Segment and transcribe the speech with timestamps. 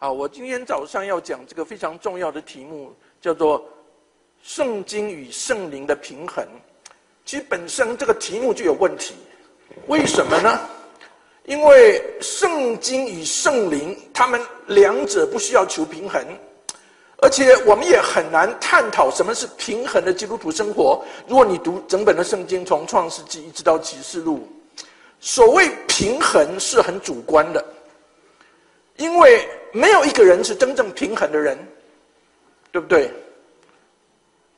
[0.00, 3.68] 好，我今天早上要讲这个非常重要的题目，叫做
[4.44, 6.46] “圣经与圣灵的平衡”。
[7.26, 9.16] 其实本身这个题目就有问题，
[9.88, 10.56] 为什么呢？
[11.46, 16.24] 因为圣经与圣灵，他们两者不需要求平衡，
[17.20, 21.04] 而且我们也很难探讨什么是平衡的基督徒生活。
[21.26, 24.46] 如果你读整本的圣经，从创世纪一直到启示录，
[25.18, 27.64] 所谓平衡是很主观的，
[28.98, 31.58] 因为没有一个人是真正平衡的人，
[32.70, 33.10] 对不对？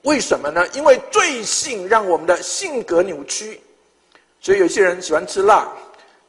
[0.03, 0.67] 为什么呢？
[0.73, 3.61] 因为罪性让我们的性格扭曲，
[4.41, 5.69] 所以有些人喜欢吃辣，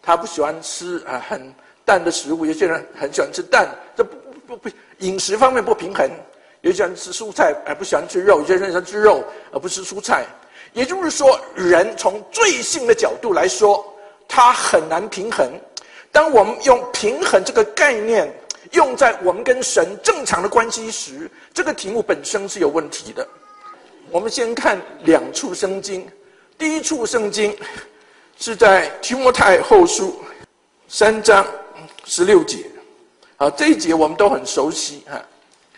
[0.01, 1.53] 他不喜欢吃啊很
[1.85, 4.69] 淡的食物；有些人很喜欢吃淡，这不不不
[4.99, 6.09] 饮食方面不平衡。
[6.59, 10.25] 有些人吃蔬菜而不喜欢吃肉；有些人喜欢吃肉而不吃蔬菜。
[10.73, 13.83] 也就是说，人从罪性的角度来说，
[14.27, 15.49] 他很难平衡。
[16.11, 18.31] 当我们用平衡这个概念
[18.71, 23.27] 用在我们跟神正常的关系时，这个题目本身是有问题的。
[24.09, 26.05] 我们先看两处圣经，
[26.57, 27.55] 第一处圣经
[28.37, 30.19] 是在提摩太后书
[30.87, 31.45] 三章
[32.03, 32.65] 十六节，
[33.37, 35.21] 好，这一节我们都很熟悉哈，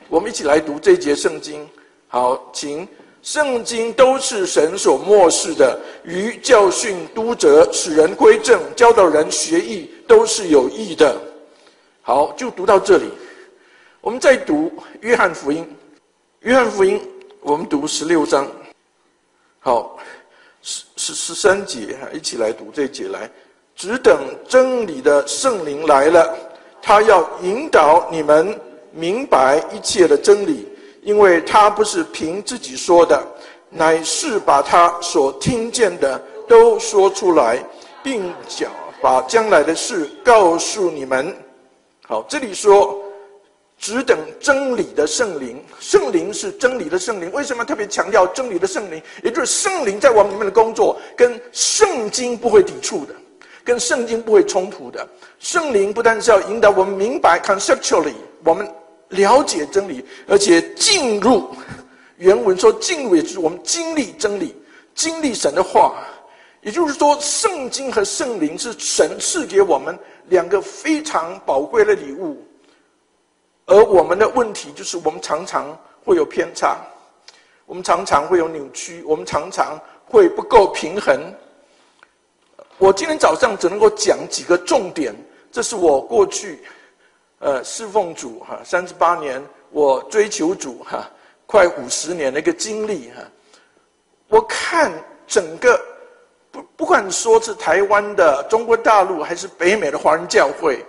[0.10, 1.68] 我们一起来读这一节圣经。
[2.08, 2.88] 好，请
[3.22, 11.20] 圣经都是神所漠视的，于教训、督责、使人归正、教导人学艺，都是有益的。
[12.04, 13.06] 好，就读到这里。
[14.00, 15.68] 我们再读约翰福音，
[16.42, 17.02] 约翰福音。
[17.42, 18.48] 我们读十六章，
[19.60, 19.98] 好，
[20.62, 23.28] 十十十三节，一起来读这节来。
[23.76, 26.38] 只等真理的圣灵来了，
[26.80, 28.56] 他要引导你们
[28.92, 30.68] 明白一切的真理，
[31.02, 33.20] 因为他不是凭自己说的，
[33.72, 37.58] 乃是把他所听见的都说出来，
[38.04, 38.72] 并讲
[39.04, 41.36] 把将来的事告诉你们。
[42.08, 42.98] 好，这里说。
[43.78, 47.30] 只等真理的圣灵，圣灵是真理的圣灵。
[47.34, 49.02] 为什么特别强调真理的圣灵？
[49.22, 53.14] 也就是圣灵在我们里面的工作，跟圣经不会抵触的，
[53.62, 55.06] 跟圣经不会冲突的。
[55.38, 58.14] 圣灵不但是要引导我们明白 conceptually，
[58.46, 58.66] 我们
[59.10, 61.50] 了解真理，而且进入
[62.16, 64.56] 原文说进入，也就是我们经历真理，
[64.96, 65.94] 经历神的话。
[66.64, 69.98] 也就是说，圣经和圣灵是神赐给我们
[70.30, 72.42] 两个非常宝贵的礼物。
[73.66, 76.78] 而我们的问题就是，我们常常会有偏差，
[77.66, 81.34] 我们常常会有扭曲，我们常常会不够平衡。
[82.78, 85.14] 我今天早上只能够讲几个重点，
[85.52, 86.64] 这是我过去，
[87.40, 91.10] 呃，侍奉主哈，三十八年，我追求主哈，
[91.46, 93.22] 快五十年的一个经历哈。
[94.28, 94.92] 我看
[95.28, 95.80] 整个
[96.54, 100.86] 不不管说是台湾的中国大陆，还是北美的华人教会，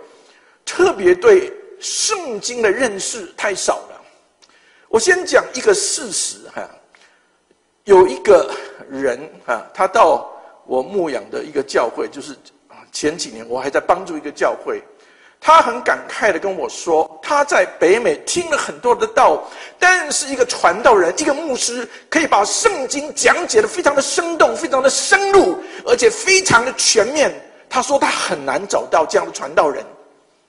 [0.63, 1.51] 特别对。
[1.77, 4.01] 圣经的认识太少了。
[4.87, 6.67] 我先讲一个事实哈，
[7.83, 8.49] 有一个
[8.89, 10.31] 人哈，他到
[10.65, 12.33] 我牧养的一个教会，就是
[12.93, 14.81] 前几年我还在帮助一个教会，
[15.45, 19.43] 他很感慨的跟我说，他在北美听了很多的道，
[19.77, 25.55] 但是一个传道人，一个牧师可以把圣经讲解的非常的生动，非常的深入，
[25.85, 27.31] 而且非常的全面。
[27.69, 29.85] 他说他很难找到这样的传道人，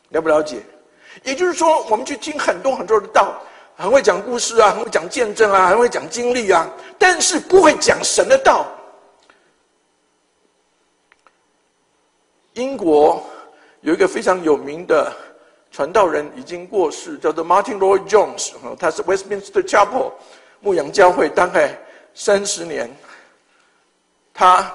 [0.08, 0.62] 了不了解？
[1.24, 3.38] 也就是说，我们去听很多很多的道，
[3.76, 6.66] 很会讲故事啊，很会讲见证啊，很会讲经历啊，
[6.98, 8.64] 但是不会讲神的道。
[12.54, 13.22] 英国
[13.86, 15.12] 有一个非常有名的
[15.70, 20.10] 传道人已经过世，叫做 Martin Lloyd Jones，他是 Westminster Chapel
[20.58, 21.78] 牧羊教会大概
[22.12, 22.90] 三十年，
[24.34, 24.74] 他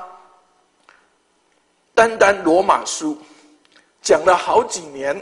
[1.94, 3.18] 单单罗马书
[4.02, 5.22] 讲了好几年。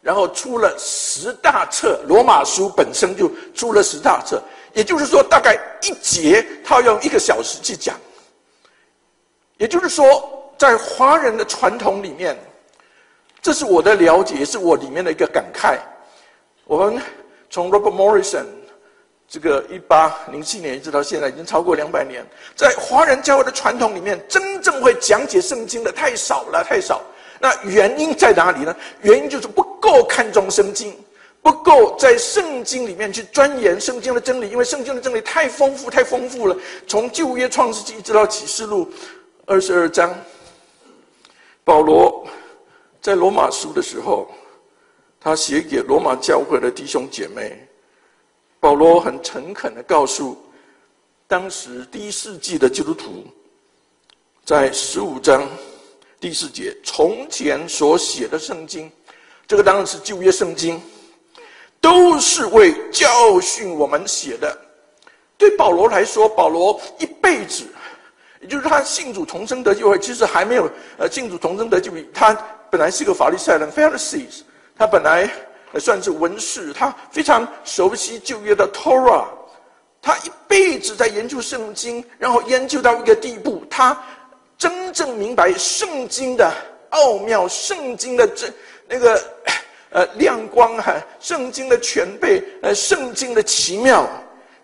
[0.00, 4.40] 然后出了十大册，罗马书本身就出了十大册，
[4.74, 7.98] 也就是说，大概一节他要用一个小时去讲。
[9.56, 12.38] 也就是说，在华人的传统里面，
[13.44, 15.76] 这是我的了解，也是我里面的一个感慨。
[16.64, 16.98] 我们
[17.50, 18.46] 从 Robert Morrison
[19.28, 22.24] 这个一八零七年一直到现在，已经超过两百年，
[22.56, 27.02] 在华人教会的传统里面，真正会讲解圣经的太少了，太少。
[27.38, 28.74] 那原因在哪里呢？
[29.02, 30.96] 原因就是不够看重圣经，
[31.42, 36.56] 不够在圣经里面去钻研圣经的真理，因为圣经的真理太丰富、太丰富了。
[36.86, 38.90] 从旧约创世纪一直到启示录
[39.44, 40.14] 二十二章，
[41.62, 42.26] 保罗
[43.04, 44.26] 在罗马书的时候，
[45.20, 47.68] 他写给罗马教会的弟兄姐妹，
[48.58, 50.42] 保罗很诚恳的告诉
[51.26, 53.26] 当时第一世纪的基督徒，
[54.42, 55.46] 在十五章。
[56.18, 58.90] 第四节，从前所写的圣经，
[59.46, 60.80] 这个当然是旧约圣经。
[61.82, 64.58] 都是为教训我们写的。
[65.36, 67.66] 对保罗来说，保罗一辈子，
[68.40, 71.92] 也就是他信主重生得救会，其实还没有呃信主重生得救。
[72.14, 72.32] 他
[72.74, 74.40] 本来是个法利赛人，Pharisees，
[74.76, 75.30] 他本来
[75.78, 79.26] 算是文士，他非常熟悉旧约的 Torah，
[80.02, 83.96] 他一辈子在研究圣经，然后研究到一个地步，他
[84.58, 86.52] 真正明白圣经的
[86.90, 88.52] 奥妙，圣经的这
[88.88, 89.22] 那个
[89.90, 94.04] 呃亮光哈，圣经的全备，呃圣经的奇妙。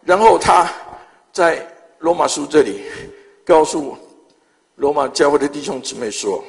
[0.03, 0.69] 然后他
[1.33, 1.65] 在
[2.01, 2.87] 罗马书这里
[3.47, 3.97] 告诉
[4.75, 6.43] 罗马教会的弟兄姊妹说：“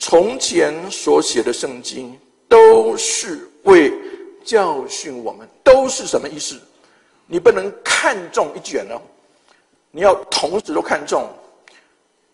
[0.00, 2.18] 从前所写的圣经
[2.48, 3.92] 都是为
[4.42, 6.58] 教训我们，都是什么意思？
[7.26, 9.00] 你不能看中一卷哦，
[9.90, 11.28] 你要同时都看中。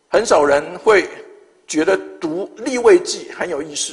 [0.08, 1.08] 很少人会
[1.66, 3.92] 觉得读立位记很有意思。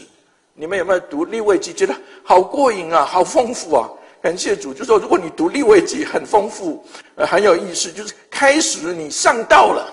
[0.53, 1.73] 你们有没有读立位记？
[1.73, 3.89] 觉得好过瘾啊，好丰富啊？”
[4.21, 6.85] 感谢主，就说如果你读立位记很丰富，
[7.15, 9.91] 呃很有意思，就是开始你上道了。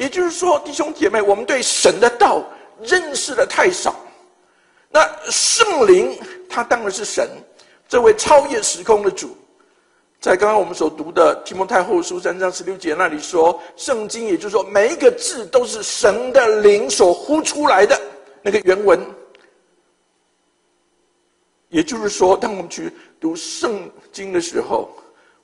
[0.00, 2.42] 也就是说，弟兄姐妹，我们对神的道
[2.82, 3.94] 认识的太少。
[4.88, 6.18] 那圣灵
[6.48, 7.28] 他当然是神，
[7.86, 9.36] 这位超越时空的主，
[10.18, 18.00] 在刚刚我们所读的提摩太后书三章十六节那里说，圣经也就是说每一个字都是神的灵所呼出来的
[18.40, 18.98] 那个原文。
[21.68, 24.88] 也就是说，当我们去读圣经的时候，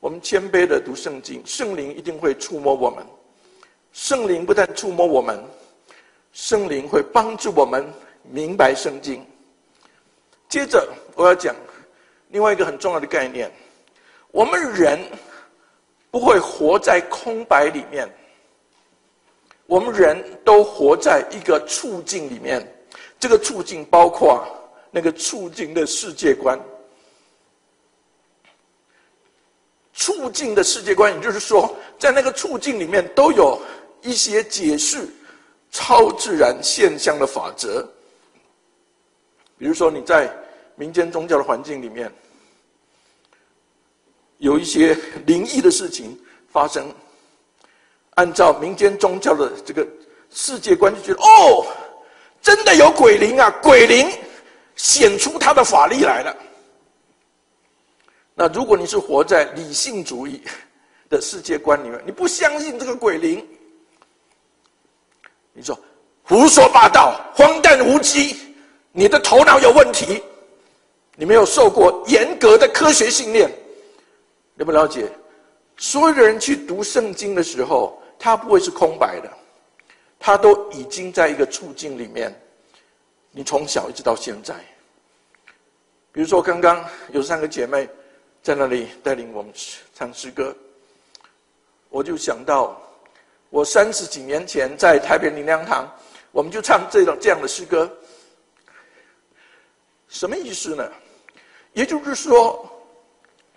[0.00, 3.04] 我们谦卑的读圣经，圣灵一定会触摸我们。
[3.96, 5.42] 圣灵不但触摸我们，
[6.34, 7.82] 圣灵会帮助我们
[8.22, 9.24] 明白圣经。
[10.50, 11.56] 接着，我要讲
[12.28, 13.50] 另外一个很重要的概念：
[14.32, 15.00] 我们人
[16.10, 18.06] 不会活在空白里面，
[19.64, 22.62] 我们人都活在一个处境里面。
[23.18, 24.46] 这个处境包括。
[24.88, 26.58] 那个处境的世界观，
[29.92, 33.60] 处境的世界观，也就是说，在那个处境里面都有
[34.06, 35.08] 一些解释
[35.70, 37.86] 超自然现象的法则。
[39.58, 40.32] 比如说，你在
[40.76, 42.12] 民间宗教的环境里面，
[44.38, 46.18] 有一些灵异的事情
[46.52, 46.86] 发生，
[48.14, 49.86] 按照民间宗教的这个
[50.30, 51.66] 世界观，就觉得哦，
[52.40, 54.08] 真的有鬼灵啊，鬼灵。
[54.78, 56.36] 显出他的法力来了。
[58.34, 60.42] 那如果你是活在理性主义
[61.08, 63.42] 的世界观里面，你不相信这个鬼灵，
[65.56, 65.78] 你说
[66.22, 68.36] 胡说八道、荒诞无稽，
[68.92, 70.22] 你的头脑有问题，
[71.14, 73.50] 你没有受过严格的科学训练，
[74.56, 75.10] 了不了解？
[75.78, 79.30] 所有的人去读圣经的时候，他不会是空白的，
[80.18, 82.34] 他都已经在一个处境里面。
[83.30, 84.54] 你从小一直到现在，
[86.12, 87.88] 比如说刚刚有三个姐妹
[88.42, 89.52] 在那里带领我们
[89.94, 90.54] 唱诗歌，
[91.88, 92.80] 我就想到
[93.50, 95.88] 我三十几年前在台北灵粮堂，
[96.32, 97.90] 我们就唱这种这样的诗歌，
[100.08, 100.88] 什么意思呢？
[101.72, 102.68] 也就是说，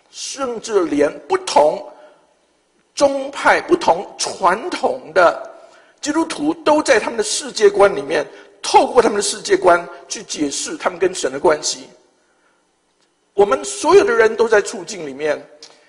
[0.09, 1.85] 甚至连不同
[2.93, 5.51] 宗派、不同传统的
[6.01, 8.25] 基督徒都在他们的世界观里面。
[8.61, 11.87] 透过他们的世界观去解释他们跟神的关系。
[13.33, 15.41] 我们所有的人都在处境里面。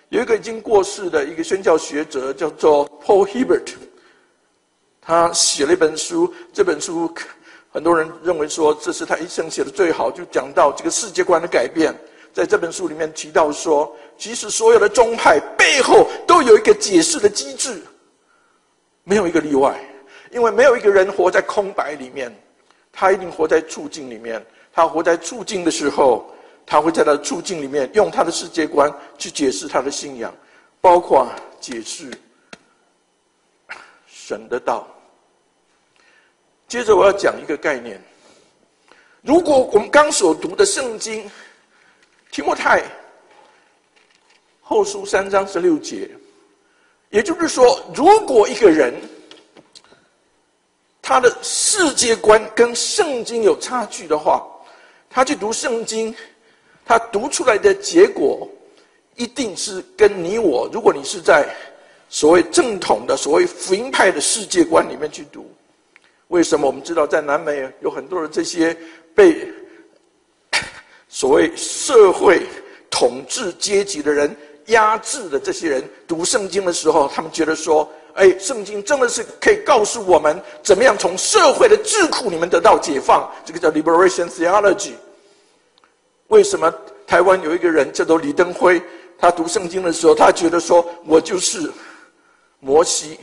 [0.09, 3.73] 有一个已经过世的一个宣教学者叫做 Paul Hebert，
[5.01, 6.33] 他写了一本书。
[6.53, 7.13] 这本书
[7.73, 11.95] 很多人认为说这是他一生写的最好，就讲到这个世界观的改变。
[12.33, 17.83] 在这本书里面提到说，其实所有的宗派背后都有一个解释的机制，
[19.03, 19.81] 没有一个例外，
[20.31, 22.33] 因为没有一个人活在空白里面。
[22.93, 24.45] 他一定活在处境里面。
[24.73, 26.33] 他活在处境的时候，
[26.65, 30.33] 他会在他的处境里面用他的世界观去解释他的信仰，
[30.81, 31.29] 包括
[31.61, 32.09] 解释
[34.31, 34.87] 神的道。
[36.69, 38.01] 接着我要讲一个概念：
[39.23, 41.29] 如果我们刚所读的圣经
[42.31, 42.85] 提摩太
[44.61, 46.09] 后书三章十六节，
[47.09, 48.95] 也就是说，如果一个人。
[51.03, 54.47] 他的世界观跟圣经有差距的话，
[55.09, 56.15] 他去读圣经，
[56.87, 58.49] 他读出来的结果，
[59.17, 61.53] 一定是跟你我，如果你是在
[62.11, 65.51] 所谓正统的、所谓福音派的世界观里面去读，
[66.29, 68.77] 为什么我们知道在南美有很多的这些
[69.15, 69.49] 被
[71.09, 72.43] 所谓社会
[72.91, 74.37] 统治阶级的人
[74.67, 77.91] 压制的这些人读圣经的时候，他们觉得说。
[78.15, 84.95] 哎，圣经真的是可以告诉我们怎么样从社会的智库里面得到解放，这个叫 liberation theology。
[86.27, 86.71] 为什么
[87.07, 88.83] 台湾有一个人叫做李登辉？
[89.17, 91.71] 他读圣经的时候，他觉得说：“我就是
[92.61, 93.19] 摩西，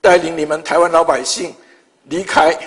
[0.00, 1.54] 带领你们台湾老百姓
[2.04, 2.58] 离开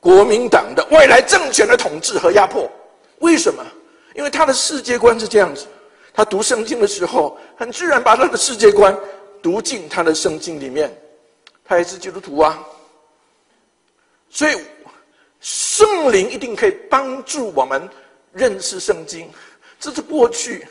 [0.00, 2.70] 国民党的外来政权的统治和压迫。”
[3.20, 3.64] 为什么？
[4.14, 5.66] 因为他的世界观是这样子。
[6.14, 8.96] 他读圣经的时候，很自然把他的世界观
[9.42, 10.90] 读进他的圣经里面。
[11.64, 12.58] 他也是基督徒啊，
[14.30, 14.56] 所以
[15.40, 17.88] 圣灵一定可以帮助我们
[18.32, 19.28] 认识圣经。
[19.80, 20.66] 这是过去。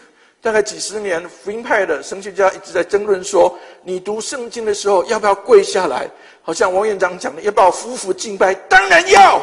[0.45, 6.07] 大概几十年，福音派的神学家一直在争论说：你读圣经的时候要不要跪下来？
[6.43, 8.53] 好像王院长讲的，要不要匍匐敬拜？
[8.69, 9.41] 当然要。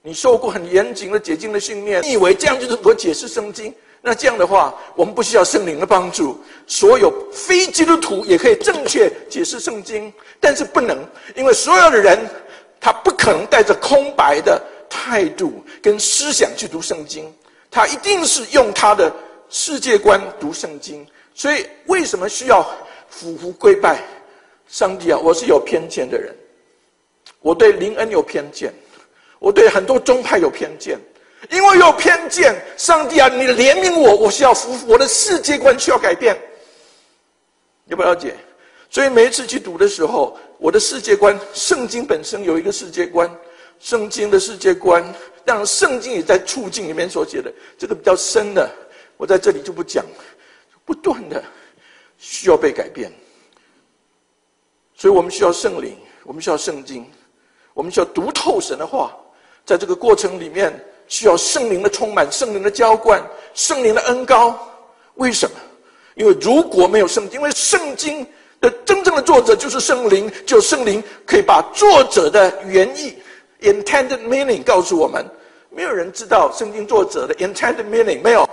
[0.00, 3.74] 你受过很严谨的解经的训练，你以为这样就是我解释圣经？
[4.00, 10.10] 那这样的话，我们不需要圣灵的帮助，所有非基督徒也可以正确解释圣经。
[10.40, 12.18] 但是不能，因为所有的人
[12.80, 17.30] 他不可能带着空白的态度跟思想去读圣经。
[17.72, 19.10] 他一定是用他的
[19.48, 22.62] 世界观读圣经，所以为什么需要
[23.08, 24.04] 俯伏跪拜
[24.68, 25.18] 上帝啊？
[25.18, 26.36] 我是有偏见的人，
[27.40, 28.70] 我对林恩有偏见，
[29.38, 30.98] 我对很多宗派有偏见，
[31.50, 36.38] 因为有偏见，上帝啊，你怜悯我，我需要服，我的世界观需要改变，
[37.86, 38.36] 要不了解？
[38.90, 43.34] 所以每一次去读的时候，我的世界观，圣经本身有一个世界观，
[43.80, 45.02] 圣经的世界观。
[45.44, 48.70] 让圣经也在处境里面所写的这个比较深的，
[49.16, 50.04] 我在这里就不讲，
[50.84, 51.42] 不断的
[52.18, 53.12] 需要被改变，
[54.94, 57.04] 所以我们需要圣灵，我们需要圣经，
[57.74, 59.16] 我们需要读透神的话，
[59.64, 60.72] 在这个过程里面
[61.08, 63.22] 需要圣灵的充满、圣灵的浇灌、
[63.54, 64.58] 圣灵的恩高。
[65.14, 65.56] 为什么？
[66.14, 68.26] 因为如果没有圣经，因为圣经
[68.60, 73.16] 的真正的作者就是圣灵，就圣灵可以把作者的原意。
[73.62, 75.24] Intended meaning 告诉我们，
[75.70, 78.48] 没有人知道圣经作者的 intended meaning，没有，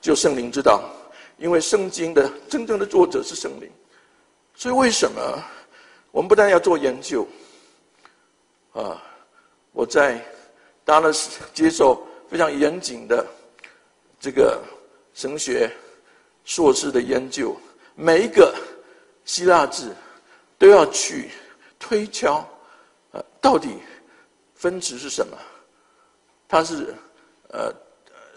[0.00, 0.84] 只有圣灵知道，
[1.36, 3.68] 因为圣经的真正的作者是圣灵。
[4.54, 5.20] 所以为什么
[6.12, 7.26] 我们不但要做研究？
[8.72, 9.02] 啊，
[9.72, 10.24] 我在
[10.84, 11.12] 当然
[11.52, 13.26] 接受非常严谨的
[14.20, 14.62] 这个
[15.12, 15.68] 神学
[16.44, 17.56] 硕士的研究，
[17.96, 18.54] 每一个
[19.24, 19.92] 希腊字
[20.56, 21.30] 都要去
[21.80, 22.48] 推敲，
[23.10, 23.70] 呃，到底。
[24.60, 25.34] 分词是什么？
[26.46, 26.94] 它是
[27.48, 27.72] 呃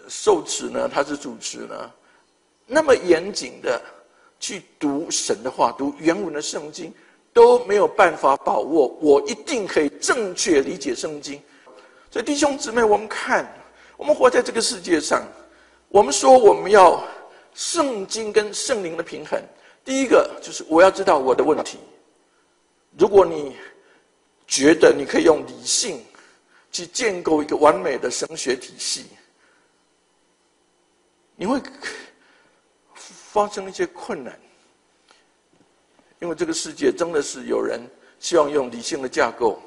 [0.08, 0.88] 受词呢？
[0.90, 1.92] 它是主词呢？
[2.66, 3.78] 那么严谨的
[4.40, 6.90] 去读神的话，读原文的圣经
[7.34, 11.38] 都没有办法把握，我一定可以正确理解圣经。
[12.10, 13.46] 所以弟兄姊妹，我们看，
[13.98, 15.22] 我们活在这个世界上，
[15.90, 17.04] 我们说我们要
[17.52, 19.38] 圣经跟圣灵的平衡。
[19.84, 21.76] 第一个就是我要知道我的问题。
[22.96, 23.56] 如果你
[24.46, 26.02] 觉得你可以用理性，
[26.74, 29.06] 去建构一个完美的神学体系，
[31.36, 31.62] 你会
[32.92, 34.36] 发生一些困难，
[36.18, 37.80] 因为这个世界真的是有人
[38.18, 39.62] 希望用理性的架构，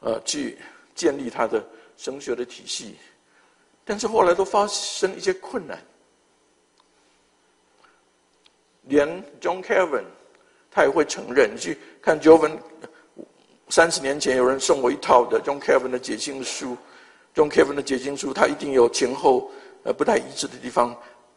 [0.00, 0.58] 呃，去
[0.96, 1.64] 建立他的
[1.96, 2.96] 神学的体系，
[3.84, 5.80] 但是后来都发生一些困难，
[8.82, 9.06] 连
[9.40, 10.06] John Calvin
[10.72, 12.58] 他也会承认，去看 Jovan。
[13.70, 16.76] 三十年前，有人送我一套的 John Kevin 的解经书
[17.34, 19.48] ，John Kevin 的解经书，他一定有前后
[19.84, 20.94] 呃不太一致的地方。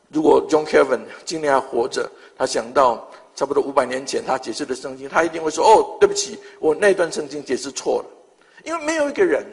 [0.10, 8.06] 如果 John Kevin 今年还活着，他想到差不多五百年前他解释的圣经，他一定会说：“哦，对不起，我那段圣经解释错了。”
[8.66, 9.46] 因为没有一个人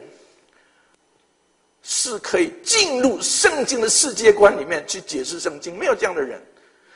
[1.83, 6.41] 是可以进入圣经的世界观里面去解释圣经，没有这样的人。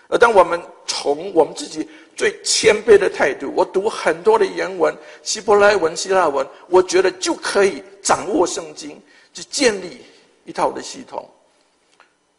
[0.07, 9.01] 而当我们从我们自己最谦卑的态度，我读很多的原文，希伯来文、希腊文，我觉得就可以掌握圣经，
[9.33, 10.01] 去建立
[10.45, 11.29] 一套的系统。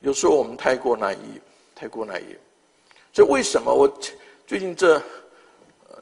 [0.00, 1.40] 有时候我们太过难以，
[1.74, 2.36] 太过难以。
[3.12, 3.86] 所以为什么我
[4.46, 5.00] 最近这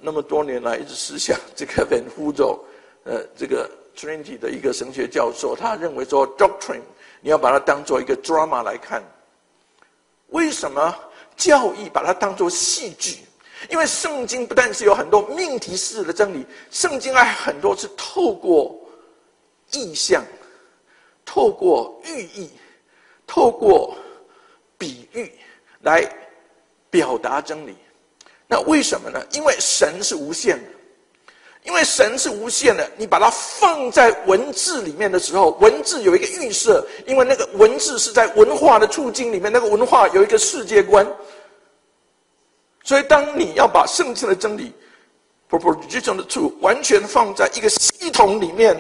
[0.00, 2.64] 那么多年来一直思想这个 Van h u z o
[3.04, 6.82] 呃，这个 Trinity 的一个神学教授，他认为说 Doctrine
[7.20, 9.02] 你要把它当做一个 drama 来看，
[10.28, 10.94] 为什么？
[11.36, 13.18] 教义把它当做戏剧，
[13.70, 18.74] 因为圣经不但是有很多命题式的真理，圣经还很多是透过
[19.72, 20.24] 意象、
[21.24, 22.50] 透过寓意、
[23.26, 23.96] 透过
[24.76, 25.32] 比喻
[25.82, 26.08] 来
[26.90, 27.74] 表达真理。
[28.46, 29.20] 那为什么呢？
[29.32, 30.64] 因为神是无限的。
[31.64, 41.06] 因为神是无限的，你把它放在文字里面的时候，文字有一个预设，因为那个文字是在文化的处境里面，那个文化有一个世界观。
[42.84, 44.70] 所以，当你要把圣经的真理
[45.48, 48.76] ，，proposition 的 truth 完全放在一个系统里面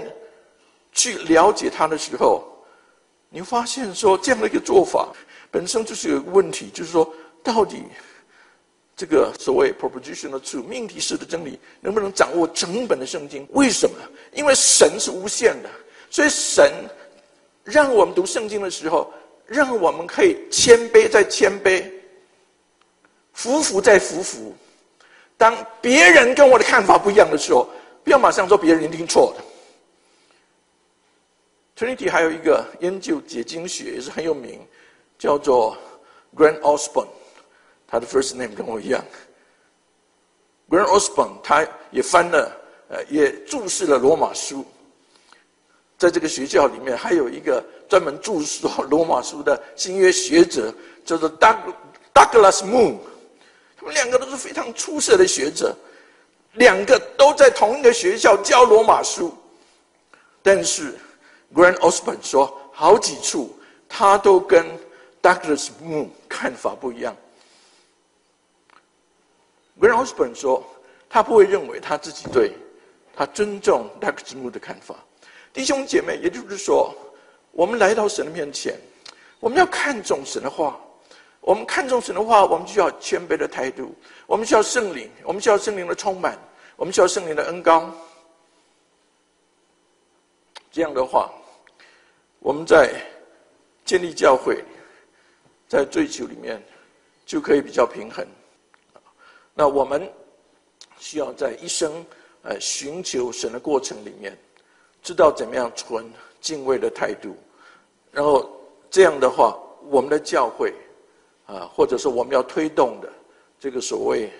[0.92, 2.44] 去了解它的时候，
[3.30, 5.08] 你会发现说这样的一个做法
[5.50, 7.10] 本身就是有一个问题，就是说
[7.42, 7.84] 到底
[8.94, 13.46] 这个所谓 propositional truth 命题式的真理能不能掌握整本的圣经？
[13.52, 13.96] 为什么？
[14.34, 15.70] 因为神是无限的，
[16.10, 16.70] 所以神
[17.64, 19.10] 让我们读圣经的时候，
[19.46, 21.90] 让我们可以谦卑再谦卑，
[23.34, 24.54] 服服再服服。
[25.36, 27.68] 当别人跟我的看法不一样的时候，
[28.02, 29.44] 不要马上说别人一定错的。
[31.76, 34.60] Trinity 还有一个研究解经学也是很有名，
[35.18, 35.76] 叫做
[36.36, 37.08] Grant Osborne，
[37.88, 39.04] 他的 first name 跟我一样。
[40.70, 42.56] Grant Osborne 他也翻了，
[42.88, 44.64] 呃，也注释了罗马书。
[45.98, 50.72] 在这个学校里面，还有一个专门注释罗马书的新约学者，
[51.04, 51.56] 叫做 Doug
[52.14, 52.98] Douglas Moon。
[53.84, 55.76] 我们两个都是非常出色的学者，
[56.54, 59.36] 两个都在同一个学校教罗马书，
[60.42, 60.94] 但是
[61.54, 63.54] Grant Osborne 说好几处
[63.86, 64.64] 他都跟
[65.20, 67.14] Douglas Moon 看法不一样。
[69.78, 70.64] Grant Osborne 说
[71.10, 72.52] 他不会认为他自己对，
[73.14, 74.94] 他尊重 Douglas Moon 的看法。
[75.52, 76.94] 弟兄姐妹，也就是说，
[77.52, 78.80] 我们来到神的面前，
[79.40, 80.80] 我们要看重神的话。
[81.44, 83.92] 我们看重神的话，我们就要谦卑的态度；
[84.26, 86.38] 我们需要圣灵，我们需要圣灵的充满，
[86.74, 87.92] 我们需要圣灵的恩高。
[90.72, 91.30] 这样的话，
[92.38, 92.90] 我们在
[93.84, 94.64] 建立教会，
[95.68, 96.62] 在追求里面
[97.26, 98.26] 就可以比较平衡。
[99.52, 100.10] 那我们
[100.98, 101.92] 需要在一生
[102.40, 104.34] 呃寻求神的过程里面，
[105.02, 106.10] 知道怎么样存
[106.40, 107.36] 敬畏的态度，
[108.10, 108.50] 然后
[108.88, 109.54] 这样的话，
[109.90, 110.72] 我们的教会。
[111.46, 113.12] 啊，或者说我们要推动的
[113.60, 114.30] 这个所谓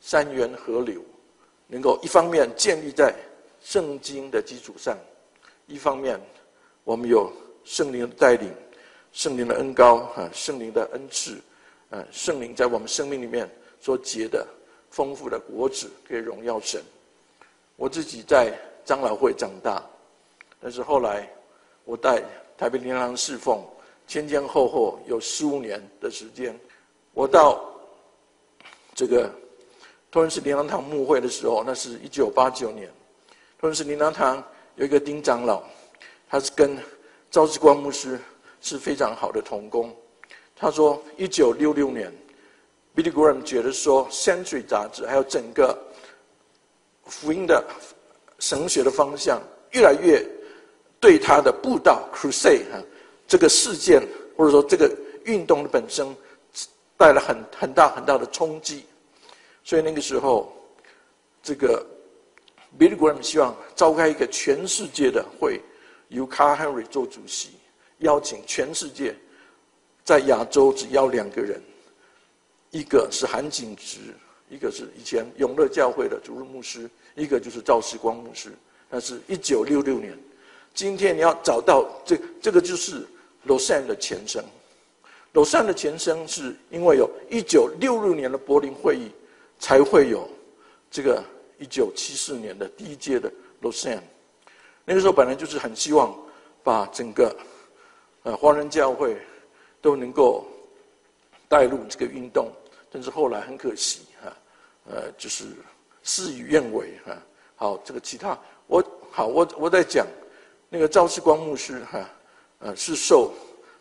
[0.00, 1.02] 三元河流，
[1.66, 3.14] 能够一方面建立在
[3.62, 4.96] 圣经的基础上，
[5.66, 6.18] 一方面
[6.84, 7.30] 我们有
[7.64, 8.50] 圣灵的带领、
[9.12, 11.38] 圣灵的恩高啊、圣灵的恩赐，
[11.90, 13.46] 啊，圣灵在我们生命里面
[13.80, 14.46] 所结的
[14.90, 16.82] 丰富的果子，可以荣耀神。
[17.76, 18.52] 我自己在
[18.84, 19.84] 长老会长大，
[20.60, 21.28] 但是后来
[21.84, 22.22] 我带
[22.56, 23.62] 台北灵粮侍奉。
[24.06, 26.58] 前前后后有十五年的时间，
[27.12, 27.64] 我到
[28.94, 29.30] 这个
[30.10, 32.88] 托恩斯灵粮堂牧会的时候，那是一九八九年。
[33.58, 34.42] 托恩斯灵粮堂
[34.76, 35.62] 有一个丁长老，
[36.28, 36.78] 他是跟
[37.30, 38.18] 赵志光牧师
[38.60, 39.94] 是非常好的同工。
[40.54, 42.12] 他说，一九六六年
[42.94, 45.76] ，Billy Graham 觉得说，《先驱》杂志还有整个
[47.04, 47.62] 福音的
[48.38, 49.42] 神学的方向，
[49.72, 50.24] 越来越
[51.00, 52.78] 对他的布道 Crusade 哈。
[53.26, 54.00] 这个事件
[54.36, 56.06] 或者说这个运动的本身
[56.96, 58.84] 带来很很大很大的冲击，
[59.64, 60.52] 所以那个时候，
[61.42, 61.84] 这个
[62.78, 65.60] Bill Graham 希望召开一个全世界的会，
[66.08, 67.50] 由 Carl Henry 做主席，
[67.98, 69.14] 邀请全世界，
[70.04, 71.60] 在亚洲只邀两个人，
[72.70, 73.98] 一个是韩景直，
[74.48, 78.52] 一个是以前永乐教会的主任牧师，一个就是赵世光牧师。
[78.88, 80.16] 那是一九六六年，
[80.72, 83.04] 今天你要找到这这个就是。
[83.46, 84.44] 洛杉的前身，
[85.32, 89.10] 洛杉的前身是因为有一九六六年的柏林会议，
[89.60, 90.28] 才会有
[90.90, 91.22] 这个
[91.58, 93.30] 一九七四年的第一届的
[93.60, 94.02] 洛杉。
[94.84, 96.12] 那个时候本来就是很希望
[96.64, 97.36] 把整个
[98.24, 99.16] 呃华人教会
[99.80, 100.44] 都能够
[101.48, 102.50] 带入这个运动，
[102.90, 104.36] 但是后来很可惜哈，
[104.90, 105.44] 呃，就是
[106.02, 107.16] 事与愿违哈。
[107.54, 110.04] 好，这个其他我好我我在讲
[110.68, 112.10] 那个赵世光牧师哈。
[112.58, 113.32] 呃，是受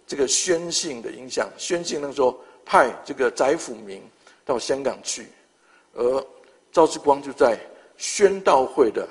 [0.05, 1.49] 这个宣信的影响。
[1.57, 4.03] 宣信那时候派这个翟辅明
[4.43, 5.27] 到香港去，
[5.93, 6.25] 而
[6.71, 7.57] 赵志光就在
[7.95, 9.07] 宣道会的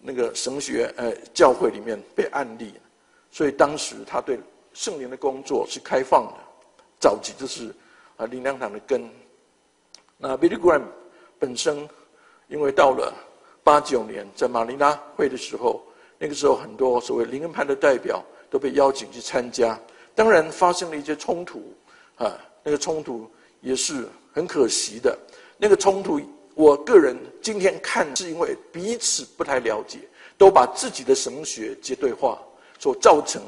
[0.00, 2.74] 那个神学呃教会里面被案例，
[3.30, 4.38] 所以当时他对
[4.72, 6.34] 圣灵的工作是开放的。
[7.00, 7.74] 早期就是
[8.16, 9.10] 啊灵粮堂的根。
[10.16, 10.84] 那 Billy Graham
[11.38, 11.88] 本身
[12.46, 13.12] 因为到了
[13.64, 15.82] 八九年在马尼拉会的时候，
[16.18, 18.24] 那个时候很多所谓灵恩派的代表。
[18.50, 19.78] 都被邀请去参加，
[20.14, 21.72] 当然发生了一些冲突，
[22.16, 25.16] 啊，那个冲突也是很可惜的。
[25.56, 26.20] 那个冲突，
[26.54, 30.00] 我个人今天看是因为彼此不太了解，
[30.36, 32.38] 都把自己的神学结对化，
[32.78, 33.40] 所造成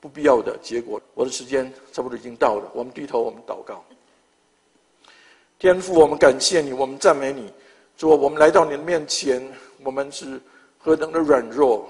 [0.00, 1.00] 不必要的结果。
[1.14, 3.82] 我的时间差不多已经到了，我们低头，我们祷告。
[5.58, 7.52] 天父，我们感谢你，我们赞美你，
[7.96, 9.40] 主，我们来到你的面前，
[9.84, 10.40] 我们是
[10.76, 11.88] 何等的软弱，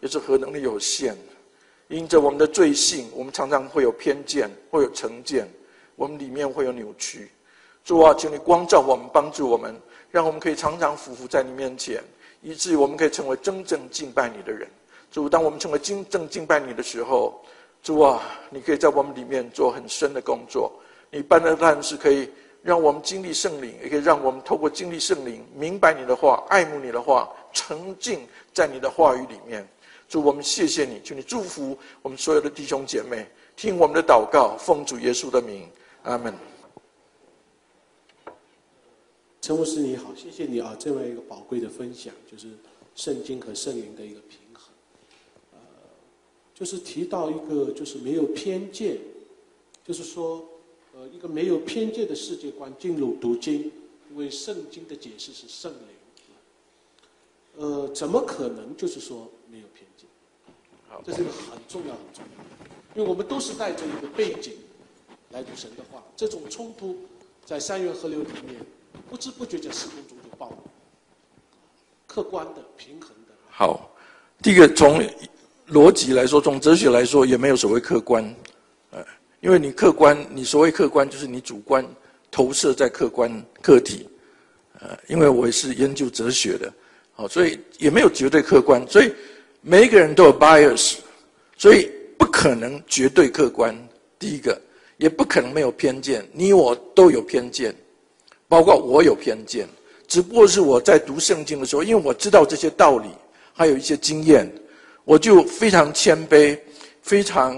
[0.00, 1.16] 也是何等的有限。
[1.92, 5.46] 因着我们的罪性，我们常常会有偏见，会有成见，
[5.94, 7.30] 我们里面会有扭曲。
[7.84, 9.78] 主啊，请你光照我们，帮助我们，
[10.10, 12.02] 让我们可以常常俯伏在你面前，
[12.40, 14.66] 以至于我们可以成为真正敬拜你的人。
[15.10, 17.38] 主，当我们成为真正敬拜你的时候，
[17.82, 20.72] 主啊，你可以在我们里面做很深的工作。
[21.10, 22.26] 你办的办是可以
[22.62, 29.68] 让我们经历圣灵，也可以让我们透过经历圣灵，明白你的话，爱慕你的话，沉浸在你的话语里面。
[30.12, 35.66] 主，我们谢谢你，求你祝福我们所有的弟兄姐妹，听我们的祷告，奉主耶稣的名，
[36.02, 36.34] 阿门。
[39.40, 42.48] 陈牧师你好，谢谢你啊，这么一个宝贵的分享，就是
[42.94, 44.64] 圣经和圣灵的一个平衡。
[45.52, 45.58] 呃，
[46.54, 48.98] 就是提到一个就是没有偏见，
[49.82, 50.46] 就是说，
[50.94, 53.72] 呃，一个没有偏见的世界观进入读经，
[54.10, 55.80] 因为圣经的解释是圣灵。
[57.56, 59.91] 呃，怎么可能就是说没有偏见？
[61.04, 64.54] 这是一个很重要很重要，因为我们都是带着一个背景
[65.30, 66.96] 来读神的话，这种冲突
[67.44, 68.56] 在三元河流里面。
[69.08, 70.56] 不知不觉在时空中就暴露，
[72.06, 73.34] 客观的、平衡的。
[73.50, 73.90] 好，
[74.42, 75.02] 第一个从
[75.68, 78.34] 逻辑来说，从哲学来说，也没有所谓客观，
[78.90, 79.04] 呃，
[79.40, 81.86] 因为你客观，你所谓客观就是你主观
[82.30, 84.08] 投射在客观客体，
[84.80, 86.72] 呃，因为我也是研究哲学的，
[87.12, 89.12] 好，所以也没有绝对客观，所以
[89.64, 90.96] 每一个人都有 bias，
[91.56, 93.72] 所以不可能绝对客观。
[94.18, 94.60] 第一个，
[94.96, 97.72] 也不可能没有偏见，你我都有偏见。
[98.48, 99.68] 包括我有偏见，
[100.08, 103.08] 只不过是我在读圣经的时候，因为我知道这些道理，
[103.52, 104.52] 还有一些经验，
[105.04, 106.58] 我就非常谦卑，
[107.00, 107.56] 非常，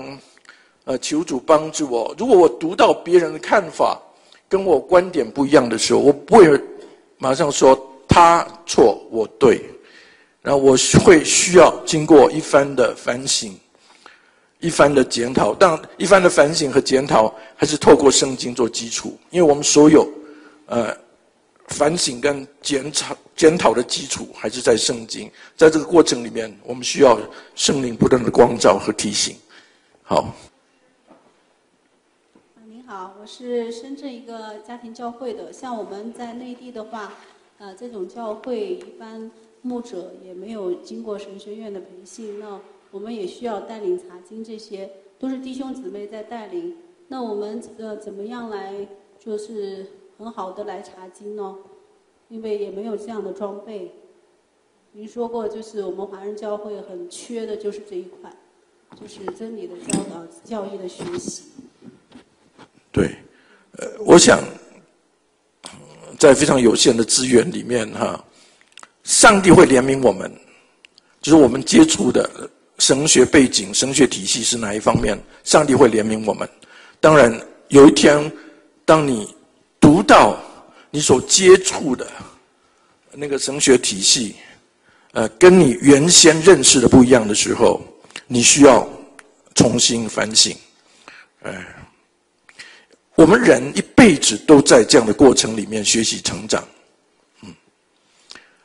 [0.84, 2.14] 呃，求主帮助我。
[2.18, 3.98] 如果我读到别人的看法
[4.46, 6.60] 跟我观点不一样的时候，我不会
[7.16, 7.74] 马上说
[8.06, 9.60] 他错我对，
[10.44, 13.58] 然后我会需要经过一番的反省，
[14.60, 15.54] 一番的检讨。
[15.54, 20.06] 但一番的反省和检讨，还是透过圣经做基础，因为我们所有。
[20.66, 20.96] 呃，
[21.68, 27.18] 反省跟检讨检讨的基础还是在圣经，在这个过程里面，我们需要
[27.54, 29.36] 圣灵不断的光照和提醒。
[30.02, 30.34] 好，
[32.66, 35.52] 您好，我是深圳一个家庭教会的。
[35.52, 37.12] 像我们在内地的话，
[37.58, 39.30] 呃，这种教会一般
[39.64, 42.60] 牧者也没有经过神学院的培训，那
[42.92, 46.76] 我们也需要带领查经，这些都是弟兄姊妹在带领。
[47.08, 48.86] 那我们呃怎么样来
[49.18, 49.84] 就是？
[50.16, 51.56] 很好的来查经呢，
[52.28, 53.92] 因为也没有这样的装备。
[54.92, 58.32] 您说过，就是我们华人教会很缺的就是这一块，
[58.94, 61.46] 就是真理的教导、教义的学习。
[62.92, 63.16] 对，
[63.72, 64.38] 呃，我想
[66.16, 68.24] 在非常有限的资源里面哈，
[69.04, 70.30] 上帝会怜悯我们，
[71.22, 72.28] 就是我们接触的
[72.78, 76.48] 神学背景、神学体系是哪一方面，上帝会怜悯我们。
[77.00, 78.32] 当然，有一天，
[78.84, 79.32] 当你。
[79.80, 80.42] 读到
[80.90, 82.10] 你所接触的
[83.12, 84.36] 那个神学体系，
[85.12, 87.82] 呃，跟你原先认识的不一样的时候，
[88.26, 88.88] 你需要
[89.54, 90.56] 重新反省。
[91.42, 91.54] 呃，
[93.14, 96.66] 我们人一辈子都在这样的过程里面学习成长。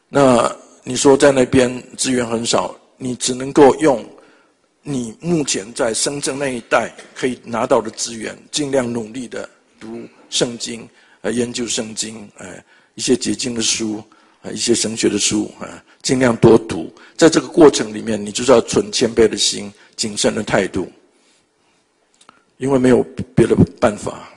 [0.10, 4.04] 那你说在那边资源很少，你只能够用
[4.82, 9.48] 你目前在深圳那一带可以拿到的资源，尽量努力的
[9.80, 10.88] 读圣经。
[11.22, 12.48] 呃，研究圣经，呃，
[12.95, 14.02] 一些结晶的书，
[14.41, 16.89] 啊，一些神学的书，啊，尽量多读。
[17.17, 20.89] 在这个过程里面，你就是要存谦卑的心、谨慎的态度，
[22.56, 24.30] 因为没有别的办法。